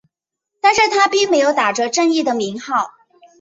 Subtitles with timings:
[0.61, 2.91] 但是他并没有打着正义的名号。